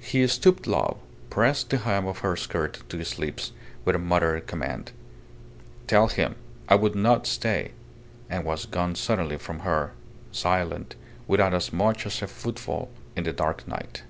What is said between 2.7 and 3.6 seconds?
to his lips,